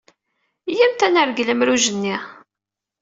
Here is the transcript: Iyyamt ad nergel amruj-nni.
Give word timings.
Iyyamt 0.71 1.05
ad 1.07 1.11
nergel 1.13 1.49
amruj-nni. 1.53 2.15